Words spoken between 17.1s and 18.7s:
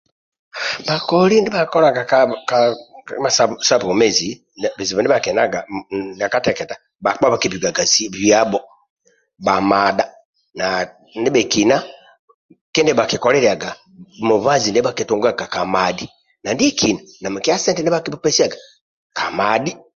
namikia sente ndibhakibhupesiyaga